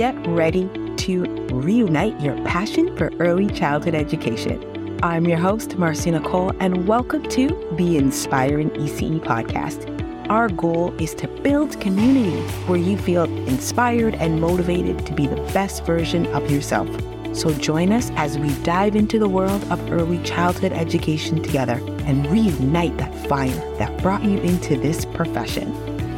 [0.00, 4.98] get ready to reunite your passion for early childhood education.
[5.02, 9.84] I'm your host, Marcia Nicole, and welcome to the Inspiring ECE podcast.
[10.30, 15.36] Our goal is to build community where you feel inspired and motivated to be the
[15.52, 16.88] best version of yourself.
[17.36, 22.26] So join us as we dive into the world of early childhood education together and
[22.28, 25.70] reunite that fire that brought you into this profession.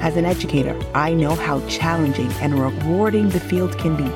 [0.03, 4.11] As an educator, I know how challenging and rewarding the field can be,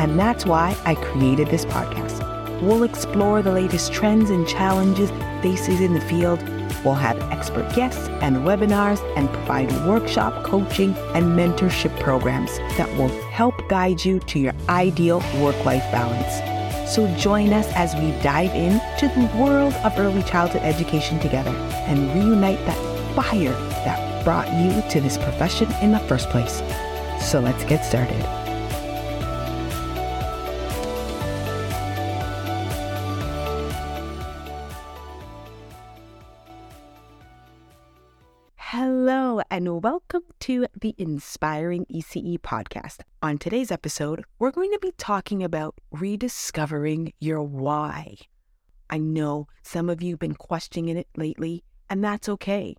[0.00, 2.62] and that's why I created this podcast.
[2.62, 5.10] We'll explore the latest trends and challenges
[5.42, 6.40] faces in the field.
[6.84, 13.08] We'll have expert guests and webinars and provide workshop coaching and mentorship programs that will
[13.30, 16.94] help guide you to your ideal work-life balance.
[16.94, 22.14] So join us as we dive into the world of early childhood education together and
[22.14, 23.71] reunite that fire
[24.24, 26.62] brought you to this profession in the first place.
[27.20, 28.24] So let's get started.
[38.56, 43.00] Hello, and welcome to the Inspiring ECE podcast.
[43.22, 48.16] On today's episode, we're going to be talking about rediscovering your why.
[48.88, 52.76] I know some of you have been questioning it lately, and that's okay.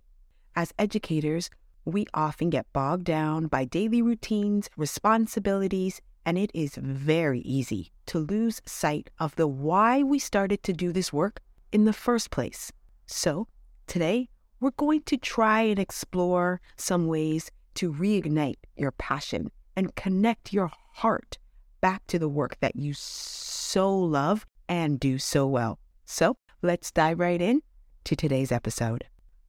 [0.56, 1.50] As educators,
[1.84, 8.20] we often get bogged down by daily routines, responsibilities, and it is very easy to
[8.20, 11.40] lose sight of the why we started to do this work
[11.72, 12.72] in the first place.
[13.06, 13.48] So,
[13.86, 14.28] today,
[14.60, 20.70] we're going to try and explore some ways to reignite your passion and connect your
[20.92, 21.38] heart
[21.80, 25.78] back to the work that you so love and do so well.
[26.06, 27.60] So let's dive right in
[28.04, 29.04] to today's episode.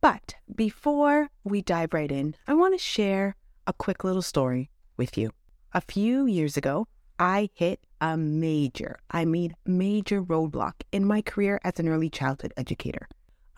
[0.05, 5.17] But before we dive right in, I want to share a quick little story with
[5.17, 5.31] you.
[5.73, 6.85] A few years ago,
[7.17, 12.53] I hit a major, I mean, major roadblock in my career as an early childhood
[12.55, 13.07] educator.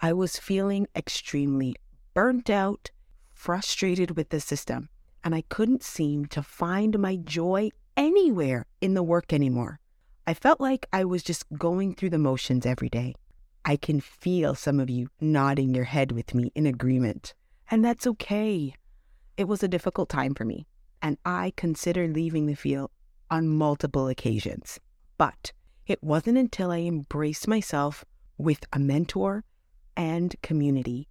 [0.01, 1.75] I was feeling extremely
[2.13, 2.91] burnt out,
[3.33, 4.88] frustrated with the system,
[5.25, 9.81] and I couldn't seem to find my joy anywhere in the work anymore.
[10.25, 13.16] I felt like I was just going through the motions every day.
[13.67, 17.33] I can feel some of you nodding your head with me in agreement,
[17.69, 18.73] and that's okay.
[19.35, 20.66] It was a difficult time for me,
[21.01, 22.91] and I considered leaving the field
[23.29, 24.79] on multiple occasions.
[25.17, 25.51] But
[25.85, 28.05] it wasn't until I embraced myself
[28.38, 29.44] with a mentor
[29.97, 31.09] and community,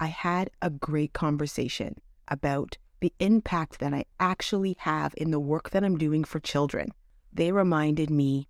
[0.00, 1.94] I had a great conversation
[2.26, 6.88] about the impact that I actually have in the work that I'm doing for children.
[7.32, 8.48] They reminded me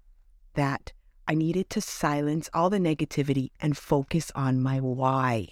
[0.55, 0.94] that
[1.27, 5.49] I needed to silence all the negativity and focus on my why.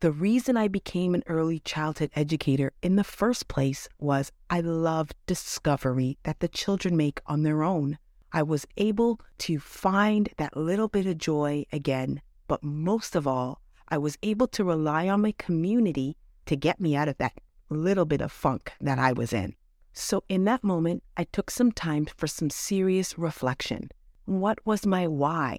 [0.00, 5.10] The reason I became an early childhood educator in the first place was I love
[5.26, 7.98] discovery that the children make on their own.
[8.32, 13.60] I was able to find that little bit of joy again but most of all,
[13.88, 17.34] I was able to rely on my community to get me out of that
[17.68, 19.54] little bit of funk that I was in.
[19.92, 23.90] So, in that moment, I took some time for some serious reflection.
[24.28, 25.56] What was my why?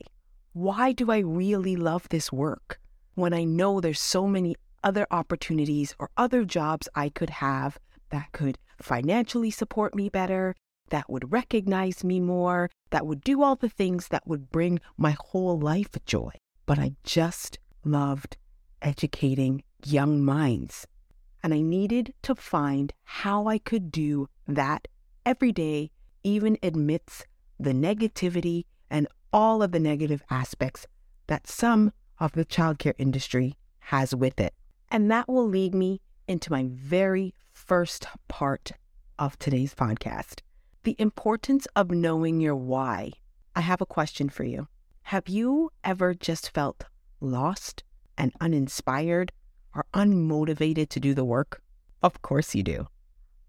[0.53, 2.79] Why do I really love this work
[3.15, 7.79] when I know there's so many other opportunities or other jobs I could have
[8.11, 10.55] that could financially support me better,
[10.89, 15.15] that would recognize me more, that would do all the things that would bring my
[15.19, 16.31] whole life joy?
[16.67, 18.37] but I just loved
[18.83, 20.85] educating young minds.
[21.41, 24.87] And I needed to find how I could do that
[25.25, 25.89] every day,
[26.21, 27.25] even amidst
[27.59, 30.87] the negativity and all of the negative aspects
[31.27, 34.53] that some of the childcare industry has with it.
[34.89, 38.71] And that will lead me into my very first part
[39.17, 40.39] of today's podcast
[40.83, 43.11] the importance of knowing your why.
[43.55, 44.67] I have a question for you.
[45.03, 46.85] Have you ever just felt
[47.19, 47.83] lost
[48.17, 49.31] and uninspired
[49.75, 51.61] or unmotivated to do the work?
[52.01, 52.87] Of course you do.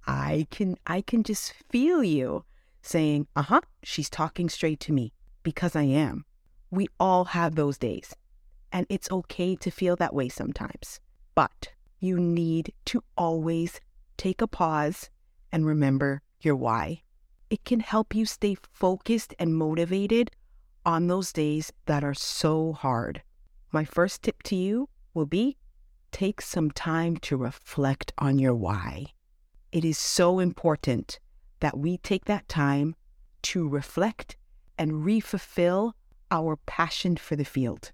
[0.06, 2.44] I can I can just feel you
[2.82, 5.12] saying, "Uh-huh, she's talking straight to me
[5.42, 6.24] because I am."
[6.70, 8.14] We all have those days.
[8.72, 11.00] And it's okay to feel that way sometimes.
[11.34, 13.80] But you need to always
[14.16, 15.10] take a pause
[15.50, 17.02] and remember your why.
[17.50, 20.30] It can help you stay focused and motivated
[20.86, 23.22] on those days that are so hard.
[23.72, 25.56] My first tip to you will be
[26.12, 29.06] take some time to reflect on your why.
[29.72, 31.18] It is so important
[31.60, 32.94] that we take that time
[33.42, 34.36] to reflect
[34.76, 35.92] and refulfill
[36.30, 37.92] our passion for the field.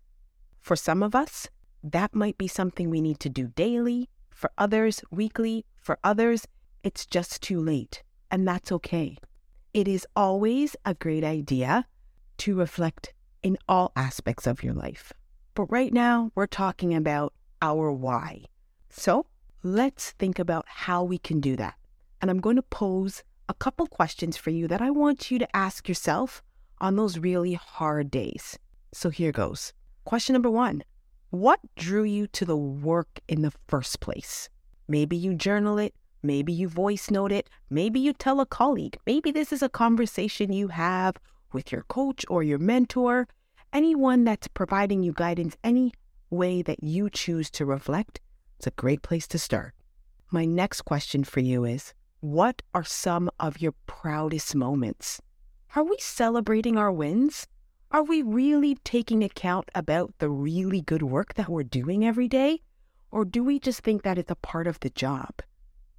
[0.60, 1.48] For some of us,
[1.82, 4.08] that might be something we need to do daily.
[4.30, 5.64] For others, weekly.
[5.76, 6.46] For others,
[6.82, 8.02] it's just too late.
[8.30, 9.16] And that's okay.
[9.76, 11.84] it is always a great idea
[12.38, 15.12] to reflect in all aspects of your life.
[15.54, 18.44] But right now, we're talking about our why.
[18.88, 19.26] So
[19.62, 21.74] let's think about how we can do that.
[22.22, 25.56] And I'm going to pose a couple questions for you that I want you to
[25.56, 26.42] ask yourself
[26.80, 28.58] on those really hard days.
[28.92, 29.72] So here goes.
[30.04, 30.82] Question number one
[31.30, 34.48] What drew you to the work in the first place?
[34.88, 39.30] Maybe you journal it, maybe you voice note it, maybe you tell a colleague, maybe
[39.30, 41.16] this is a conversation you have
[41.52, 43.26] with your coach or your mentor,
[43.72, 45.92] anyone that's providing you guidance, any
[46.30, 48.20] way that you choose to reflect.
[48.58, 49.74] It's a great place to start.
[50.30, 51.94] My next question for you is
[52.26, 55.22] What are some of your proudest moments?
[55.76, 57.46] Are we celebrating our wins?
[57.92, 62.62] Are we really taking account about the really good work that we're doing every day?
[63.12, 65.40] Or do we just think that it's a part of the job?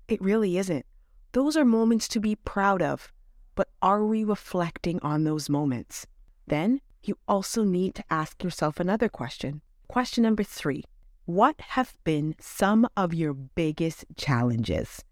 [0.10, 0.86] It really isn't.
[1.32, 3.14] Those are moments to be proud of,
[3.56, 6.08] but are we reflecting on those moments?
[6.46, 9.62] Then you also need to ask yourself another question.
[9.88, 10.84] Question number three
[11.24, 15.06] What have been some of your biggest challenges?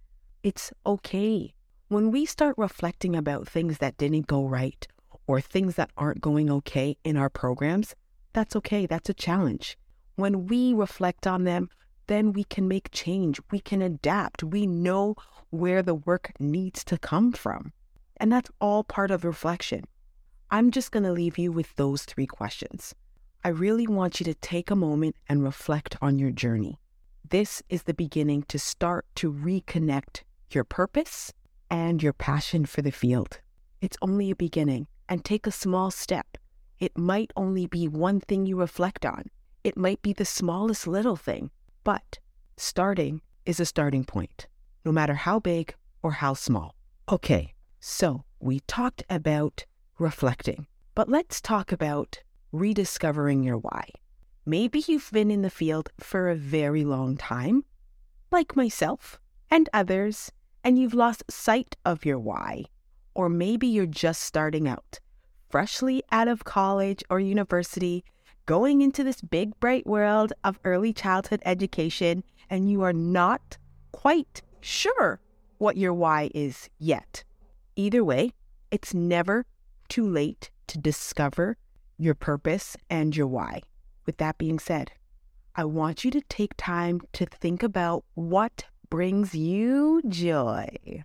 [0.46, 1.56] It's okay.
[1.88, 4.88] When we start reflecting about things that didn't go right
[5.26, 7.96] or things that aren't going okay in our programs,
[8.32, 8.86] that's okay.
[8.86, 9.76] That's a challenge.
[10.18, 11.70] When we reflect on them,
[12.06, 13.40] then we can make change.
[13.50, 14.44] We can adapt.
[14.44, 15.16] We know
[15.50, 17.74] where the work needs to come from.
[18.18, 19.86] And that's all part of reflection.
[20.52, 22.94] I'm just going to leave you with those three questions.
[23.44, 26.78] I really want you to take a moment and reflect on your journey.
[27.28, 30.22] This is the beginning to start to reconnect
[30.56, 31.34] your purpose
[31.70, 33.40] and your passion for the field.
[33.82, 36.38] It's only a beginning, and take a small step.
[36.80, 39.26] It might only be one thing you reflect on,
[39.64, 41.50] it might be the smallest little thing,
[41.84, 42.20] but
[42.56, 44.48] starting is a starting point,
[44.86, 45.74] no matter how big
[46.04, 46.76] or how small.
[47.10, 49.66] Okay, so we talked about
[49.98, 52.22] reflecting, but let's talk about
[52.52, 53.90] rediscovering your why.
[54.46, 57.66] Maybe you've been in the field for a very long time,
[58.32, 59.20] like myself
[59.50, 60.32] and others,
[60.66, 62.66] and you've lost sight of your why.
[63.14, 65.00] Or maybe you're just starting out,
[65.50, 68.04] freshly out of college or university,
[68.46, 73.58] going into this big, bright world of early childhood education, and you are not
[73.94, 75.22] quite sure
[75.60, 77.24] what your why is yet.
[77.78, 78.34] Either way,
[78.72, 79.46] it's never
[79.88, 81.56] too late to discover
[81.98, 83.62] your purpose, and your why.
[84.06, 84.92] With that being said,
[85.56, 91.04] I want you to take time to think about what brings you joy.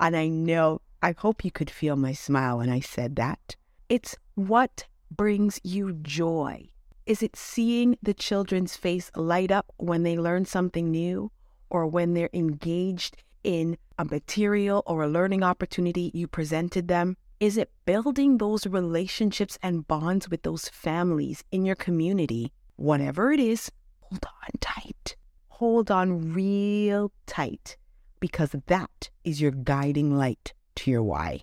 [0.00, 3.56] And I know, I hope you could feel my smile when I said that.
[3.88, 6.68] It's what brings you joy.
[7.06, 11.30] Is it seeing the children's face light up when they learn something new
[11.70, 17.16] or when they're engaged in a material or a learning opportunity you presented them?
[17.40, 22.52] Is it building those relationships and bonds with those families in your community?
[22.76, 23.70] Whatever it is,
[24.00, 25.16] hold on tight.
[25.58, 27.76] Hold on real tight
[28.18, 31.42] because that is your guiding light to your why.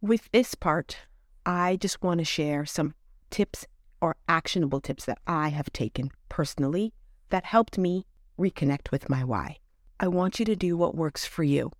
[0.00, 0.98] With this part,
[1.46, 2.94] I just want to share some
[3.30, 3.64] tips
[4.00, 6.92] or actionable tips that I have taken personally
[7.30, 8.06] that helped me
[8.36, 9.58] reconnect with my why.
[10.00, 11.70] I want you to do what works for you.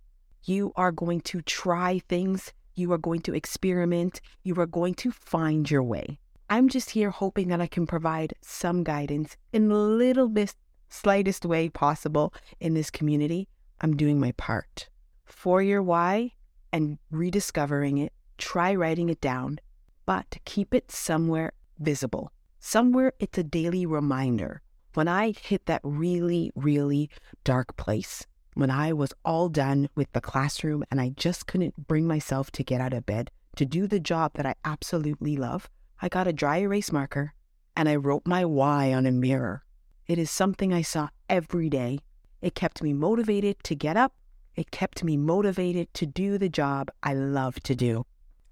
[0.45, 4.21] You are going to try things you are going to experiment.
[4.43, 6.19] You are going to find your way.
[6.49, 10.55] I'm just here hoping that I can provide some guidance in little bit
[10.95, 13.47] slightest way possible in this community.
[13.81, 14.89] I'm doing my part.
[15.25, 16.33] For your why
[16.71, 19.59] and rediscovering it, try writing it down,
[20.05, 22.31] but keep it somewhere visible.
[22.59, 24.61] Somewhere it's a daily reminder.
[24.93, 27.09] When I hit that really, really
[27.43, 32.07] dark place, when I was all done with the classroom and I just couldn't bring
[32.07, 35.69] myself to get out of bed to do the job that I absolutely love,
[36.01, 37.33] I got a dry erase marker
[37.75, 39.64] and I wrote my why on a mirror.
[40.07, 41.99] It is something I saw every day.
[42.41, 44.13] It kept me motivated to get up.
[44.55, 48.05] It kept me motivated to do the job I love to do.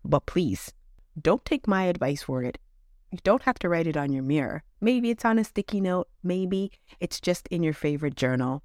[0.04, 0.74] But please,
[1.22, 2.58] don't take my advice for it.
[3.12, 4.64] You don't have to write it on your mirror.
[4.82, 6.08] Maybe it's on a sticky note.
[6.24, 8.64] Maybe it's just in your favorite journal.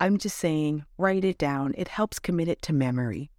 [0.00, 1.72] I'm just saying, write it down.
[1.78, 3.30] It helps commit it to memory.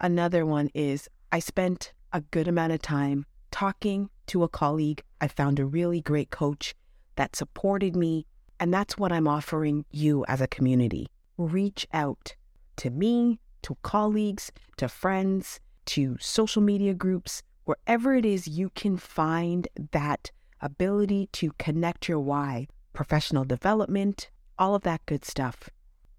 [0.00, 5.02] Another one is I spent a good amount of time talking to a colleague.
[5.20, 6.74] I found a really great coach
[7.16, 8.26] that supported me.
[8.60, 11.08] And that's what I'm offering you as a community.
[11.38, 12.36] Reach out
[12.76, 18.98] to me, to colleagues, to friends, to social media groups, wherever it is you can
[18.98, 25.70] find that ability to connect your why, professional development, all of that good stuff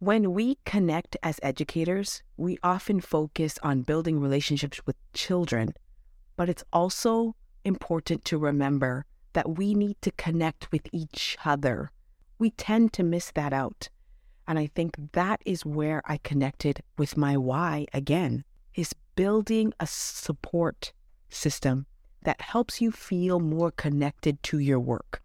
[0.02, 5.76] When we connect as educators, we often focus on building relationships with children,
[6.36, 11.92] but it's also important to remember that we need to connect with each other.
[12.42, 13.90] We tend to miss that out.
[14.48, 18.44] And I think that is where I connected with my why again,
[18.74, 20.92] is building a support
[21.30, 21.86] system
[22.24, 25.22] that helps you feel more connected to your work.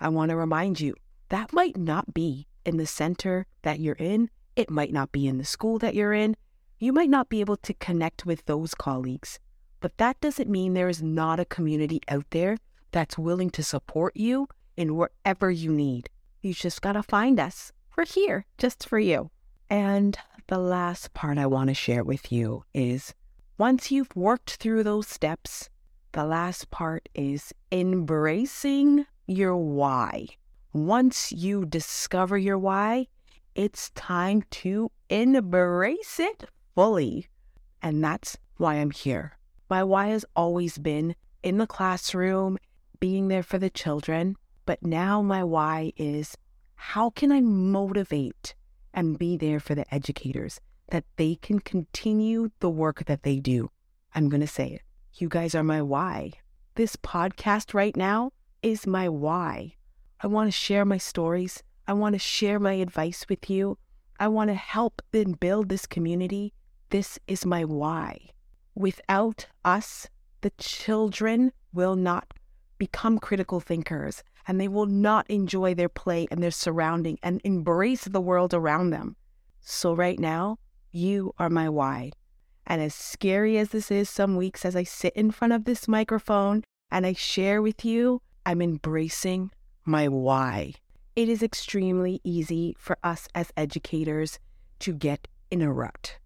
[0.00, 0.96] I want to remind you
[1.30, 4.28] that might not be in the center that you're in.
[4.54, 6.36] It might not be in the school that you're in.
[6.78, 9.38] You might not be able to connect with those colleagues,
[9.80, 12.58] but that doesn't mean there is not a community out there
[12.90, 16.10] that's willing to support you in wherever you need.
[16.42, 17.72] You just got to find us.
[17.96, 19.30] We're here just for you.
[19.68, 20.16] And
[20.46, 23.14] the last part I want to share with you is
[23.58, 25.68] once you've worked through those steps,
[26.12, 30.26] the last part is embracing your why.
[30.72, 33.06] Once you discover your why,
[33.54, 36.44] it's time to embrace it
[36.74, 37.28] fully.
[37.82, 39.36] And that's why I'm here.
[39.68, 42.58] My why has always been in the classroom,
[42.98, 44.36] being there for the children.
[44.66, 46.36] But now my why is
[46.74, 48.54] how can I motivate
[48.94, 53.70] and be there for the educators that they can continue the work that they do?
[54.14, 54.82] I'm going to say it.
[55.14, 56.32] You guys are my why.
[56.74, 59.74] This podcast right now is my why.
[60.20, 61.62] I want to share my stories.
[61.86, 63.78] I want to share my advice with you.
[64.18, 66.52] I want to help and build this community.
[66.90, 68.30] This is my why.
[68.74, 70.08] Without us,
[70.42, 72.32] the children will not
[72.78, 78.04] become critical thinkers and they will not enjoy their play and their surrounding and embrace
[78.04, 79.16] the world around them.
[79.60, 80.58] So, right now,
[80.90, 82.12] you are my why.
[82.66, 85.88] And as scary as this is, some weeks as I sit in front of this
[85.88, 89.50] microphone and I share with you, I'm embracing
[89.84, 90.74] my why.
[91.16, 94.38] It is extremely easy for us as educators
[94.80, 96.18] to get in a rut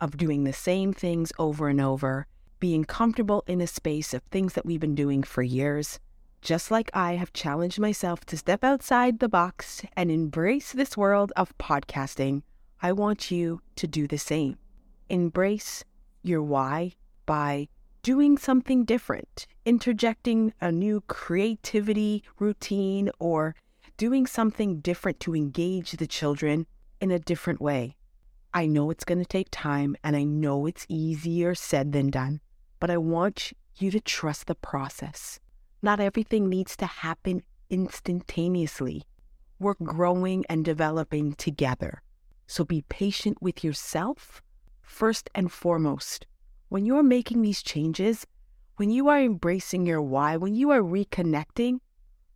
[0.00, 2.26] of doing the same things over and over,
[2.60, 5.98] being comfortable in a space of things that we've been doing for years.
[6.46, 11.32] Just like I have challenged myself to step outside the box and embrace this world
[11.34, 12.42] of podcasting,
[12.80, 14.56] I want you to do the same
[15.08, 15.82] embrace
[16.22, 16.92] your why
[17.26, 17.66] by
[18.04, 23.56] doing something different, interjecting a new creativity routine, or
[23.96, 26.68] doing something different to engage the children
[27.00, 27.96] in a different way.
[28.54, 32.40] I know it's going to take time and I know it's easier said than done,
[32.78, 35.40] but I want you to trust the process.
[35.82, 39.02] Not everything needs to happen instantaneously.
[39.58, 39.86] We're mm.
[39.86, 42.02] growing and developing together.
[42.46, 44.42] So be patient with yourself
[44.82, 46.26] first and foremost.
[46.68, 48.26] When you are making these changes,
[48.76, 51.80] when you are embracing your why, when you are reconnecting,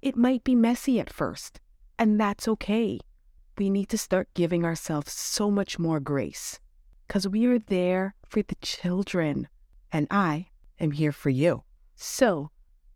[0.03, 1.61] it might be messy at first,
[1.99, 2.99] and that's okay.
[3.59, 6.59] We need to start giving ourselves so much more grace
[7.07, 9.49] because we are there for the children,
[9.93, 11.65] and I am here for you.
[11.95, 12.51] So,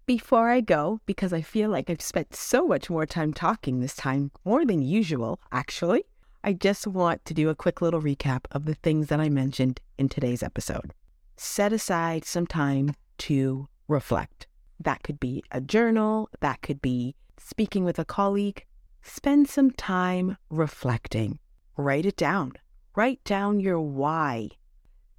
[0.06, 3.96] before I go, because I feel like I've spent so much more time talking this
[3.96, 6.04] time, more than usual, actually,
[6.42, 9.80] I just want to do a quick little recap of the things that I mentioned
[9.96, 10.92] in today's episode.
[11.36, 14.46] Set aside some time to reflect.
[14.78, 18.64] That could be a journal, that could be speaking with a colleague.
[19.02, 21.38] Spend some time reflecting.
[21.76, 22.52] Write it down.
[22.94, 24.50] Write down your why.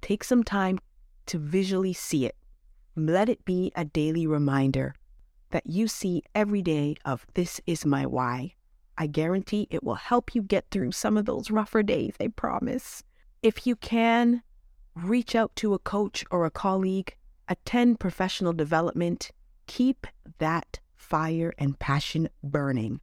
[0.00, 0.78] Take some time
[1.26, 2.36] to visually see it.
[2.98, 4.94] Let it be a daily reminder
[5.50, 8.54] that you see every day of this is my why.
[8.96, 13.02] I guarantee it will help you get through some of those rougher days, I promise.
[13.42, 14.42] If you can,
[14.94, 17.14] reach out to a coach or a colleague,
[17.48, 19.30] attend professional development,
[19.66, 20.06] keep
[20.38, 23.00] that fire and passion burning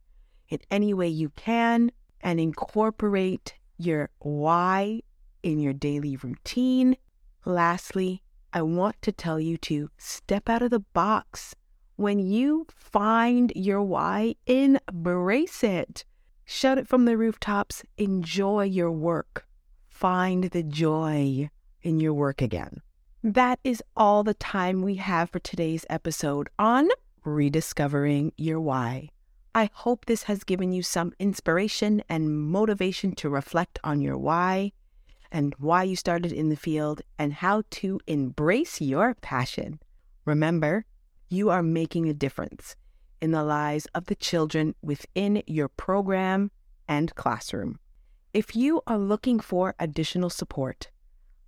[0.48, 5.02] in any way you can, and incorporate your why
[5.44, 6.96] in your daily routine.
[7.44, 8.23] Lastly,
[8.56, 11.56] I want to tell you to step out of the box
[11.96, 16.04] when you find your why, embrace it.
[16.44, 17.82] Shout it from the rooftops.
[17.98, 19.48] Enjoy your work.
[19.88, 21.50] Find the joy
[21.82, 22.80] in your work again.
[23.24, 26.88] That is all the time we have for today's episode on
[27.24, 29.08] rediscovering your why.
[29.52, 34.70] I hope this has given you some inspiration and motivation to reflect on your why
[35.34, 39.80] and why you started in the field and how to embrace your passion.
[40.24, 40.86] Remember,
[41.28, 42.76] you are making a difference
[43.20, 46.52] in the lives of the children within your program
[46.86, 47.80] and classroom.
[48.32, 50.90] If you are looking for additional support,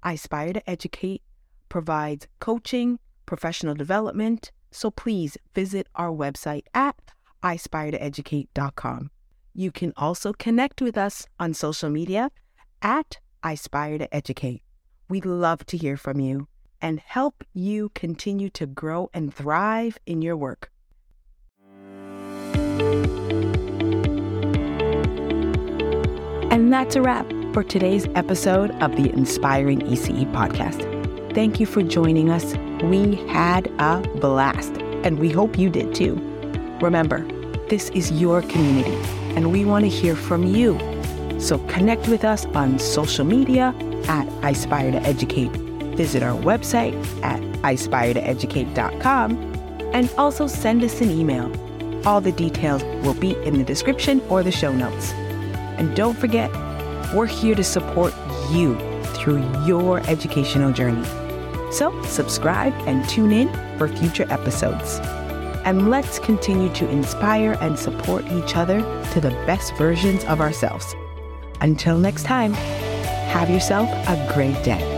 [0.04, 1.22] iSpire to Educate
[1.68, 6.96] provides coaching, professional development, so please visit our website at
[7.44, 9.10] iSpireToEducate.com.
[9.54, 12.32] You can also connect with us on social media
[12.82, 14.62] at Aspire to Educate.
[15.08, 16.48] We'd love to hear from you
[16.82, 20.70] and help you continue to grow and thrive in your work.
[26.50, 30.82] And that's a wrap for today's episode of the Inspiring ECE podcast.
[31.34, 32.54] Thank you for joining us.
[32.82, 34.72] We had a blast,
[35.04, 36.14] and we hope you did too.
[36.80, 37.20] Remember,
[37.68, 38.96] this is your community,
[39.36, 40.78] and we want to hear from you.
[41.38, 43.74] So connect with us on social media
[44.08, 45.50] at Aspire to Educate.
[45.96, 49.56] Visit our website at aspiretoeducate.com
[49.92, 51.50] and also send us an email.
[52.06, 55.12] All the details will be in the description or the show notes.
[55.78, 56.50] And don't forget,
[57.14, 58.14] we're here to support
[58.50, 58.78] you
[59.14, 61.04] through your educational journey.
[61.72, 65.00] So, subscribe and tune in for future episodes.
[65.64, 68.80] And let's continue to inspire and support each other
[69.12, 70.94] to the best versions of ourselves.
[71.60, 74.95] Until next time, have yourself a great day.